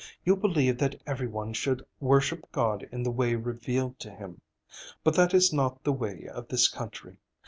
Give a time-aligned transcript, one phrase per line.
[0.25, 4.41] You believe that every one should worship God in the way revealed to him.
[5.03, 7.17] But that is not the way of this country.